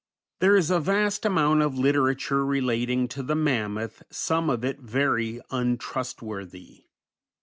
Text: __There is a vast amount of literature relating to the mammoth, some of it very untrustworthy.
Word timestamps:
__There 0.47 0.57
is 0.57 0.71
a 0.71 0.79
vast 0.79 1.27
amount 1.27 1.61
of 1.61 1.77
literature 1.77 2.43
relating 2.43 3.07
to 3.09 3.21
the 3.21 3.35
mammoth, 3.35 4.01
some 4.09 4.49
of 4.49 4.65
it 4.65 4.79
very 4.79 5.39
untrustworthy. 5.51 6.85